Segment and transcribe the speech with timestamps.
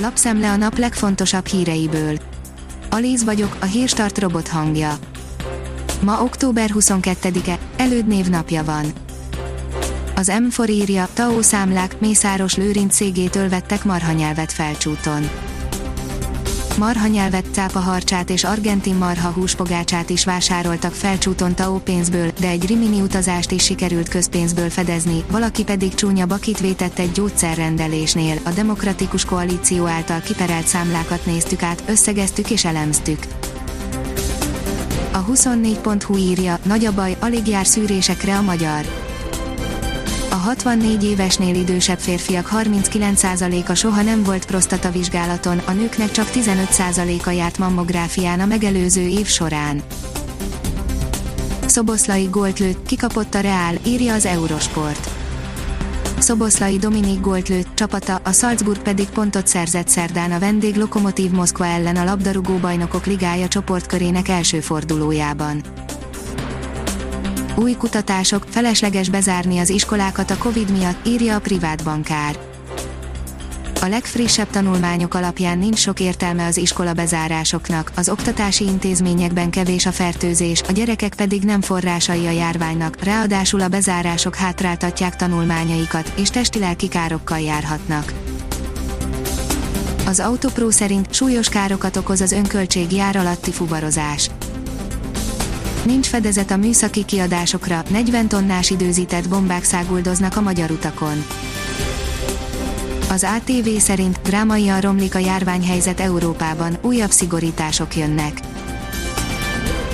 [0.00, 2.18] Lapszemle a nap legfontosabb híreiből.
[2.90, 4.98] Alíz vagyok, a hírstart robot hangja.
[6.00, 8.84] Ma október 22-e, elődnév napja van.
[10.16, 15.28] Az M4 írja, TAO számlák, Mészáros Lőrinc cégétől vettek marhanyelvet felcsúton
[16.78, 23.50] marhanyelvet, cápaharcsát és argentin marha húspogácsát is vásároltak felcsúton TAO pénzből, de egy rimini utazást
[23.50, 28.38] is sikerült közpénzből fedezni, valaki pedig csúnya bakit vétett egy gyógyszerrendelésnél.
[28.44, 33.18] A Demokratikus Koalíció által kiperelt számlákat néztük át, összegeztük és elemztük.
[35.12, 39.07] A 24.hu írja, nagy a baj, alig jár szűrésekre a magyar
[40.48, 48.40] 64 évesnél idősebb férfiak 39%-a soha nem volt prostatavizsgálaton, a nőknek csak 15%-a járt mammográfián
[48.40, 49.82] a megelőző év során.
[51.66, 55.10] Szoboszlai gólt lőtt, kikapott a Reál, írja az Eurosport.
[56.18, 61.66] Szoboszlai Dominik gólt lőtt, csapata, a Salzburg pedig pontot szerzett szerdán a vendég Lokomotív Moszkva
[61.66, 65.62] ellen a labdarúgó bajnokok ligája csoportkörének első fordulójában.
[67.58, 72.38] Új kutatások, felesleges bezárni az iskolákat a Covid miatt, írja a privát bankár.
[73.80, 79.92] A legfrissebb tanulmányok alapján nincs sok értelme az iskola bezárásoknak, az oktatási intézményekben kevés a
[79.92, 86.88] fertőzés, a gyerekek pedig nem forrásai a járványnak, ráadásul a bezárások hátráltatják tanulmányaikat, és testi-lelki
[86.88, 88.12] károkkal járhatnak.
[90.06, 94.30] Az Autopro szerint súlyos károkat okoz az önköltség jár alatti fuvarozás
[95.88, 101.24] Nincs fedezet a műszaki kiadásokra, 40 tonnás időzített bombák száguldoznak a magyar utakon.
[103.10, 108.40] Az ATV szerint drámaian romlik a járványhelyzet Európában, újabb szigorítások jönnek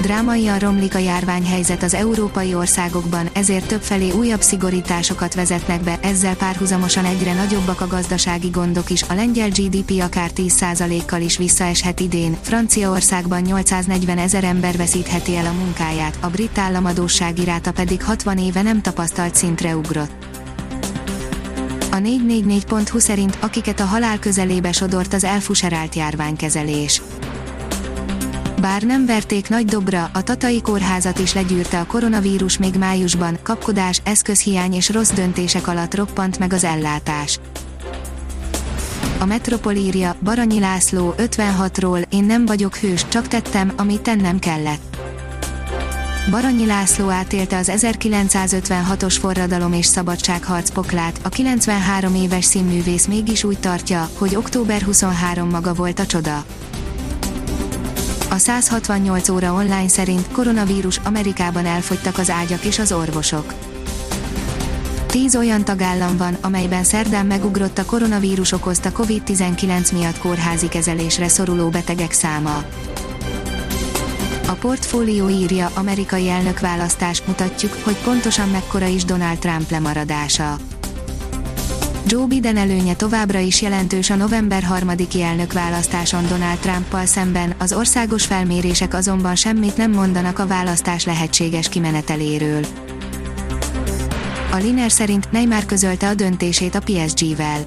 [0.00, 7.04] Drámaian romlik a járványhelyzet az európai országokban, ezért többfelé újabb szigorításokat vezetnek be, ezzel párhuzamosan
[7.04, 13.40] egyre nagyobbak a gazdasági gondok is, a lengyel GDP akár 10%-kal is visszaeshet idén, Franciaországban
[13.40, 18.80] 840 ezer ember veszítheti el a munkáját, a brit államadóság iráta pedig 60 éve nem
[18.80, 20.26] tapasztalt szintre ugrott.
[21.90, 27.02] A 444.hu szerint akiket a halál közelébe sodort az elfuserált járványkezelés.
[28.60, 34.00] Bár nem verték nagy dobra, a Tatai kórházat is legyűrte a koronavírus még májusban, kapkodás,
[34.04, 37.38] eszközhiány és rossz döntések alatt roppant meg az ellátás.
[39.18, 44.96] A Metropol írja, Baranyi László 56-ról, én nem vagyok hős, csak tettem, amit tennem kellett.
[46.30, 53.58] Baranyi László átélte az 1956-os forradalom és szabadságharc poklát, a 93 éves színművész mégis úgy
[53.58, 56.44] tartja, hogy október 23 maga volt a csoda.
[58.30, 63.54] A 168 óra online szerint koronavírus Amerikában elfogytak az ágyak és az orvosok.
[65.06, 71.68] Tíz olyan tagállam van, amelyben szerdán megugrott a koronavírus okozta COVID-19 miatt kórházi kezelésre szoruló
[71.68, 72.64] betegek száma.
[74.46, 80.56] A portfólió írja, amerikai elnökválasztás mutatjuk, hogy pontosan mekkora is Donald Trump lemaradása.
[82.06, 88.24] Joe Biden előnye továbbra is jelentős a november 3-i elnökválasztáson Donald Trumpal szemben, az országos
[88.26, 92.64] felmérések azonban semmit nem mondanak a választás lehetséges kimeneteléről.
[94.52, 97.64] A Liner szerint Neymar közölte a döntését a PSG-vel.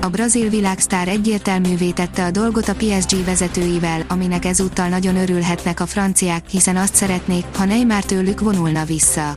[0.00, 5.86] A brazil világsztár egyértelművé tette a dolgot a PSG vezetőivel, aminek ezúttal nagyon örülhetnek a
[5.86, 9.36] franciák, hiszen azt szeretnék, ha Neymar tőlük vonulna vissza.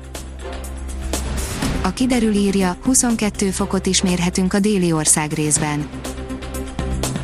[1.87, 5.89] A kiderül írja, 22 fokot is mérhetünk a déli ország részben.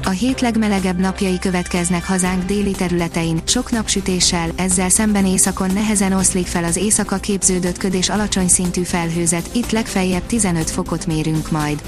[0.03, 6.45] A hét legmelegebb napjai következnek hazánk déli területein, sok napsütéssel, ezzel szemben északon nehezen oszlik
[6.45, 11.81] fel az éjszaka képződött köd és alacsony szintű felhőzet, itt legfeljebb 15 fokot mérünk majd.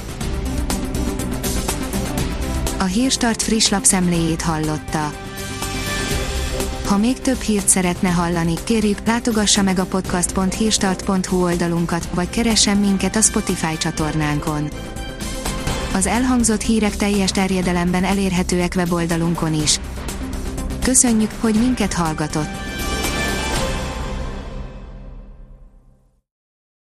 [2.80, 5.12] A Hírstart friss lapszemléjét hallotta.
[6.86, 13.16] Ha még több hírt szeretne hallani, kérjük, látogassa meg a podcast.hírstart.hu oldalunkat, vagy keressen minket
[13.16, 14.70] a Spotify csatornánkon.
[15.94, 19.80] Az elhangzott hírek teljes terjedelemben elérhetőek weboldalunkon is.
[20.84, 22.65] Köszönjük, hogy minket hallgatott!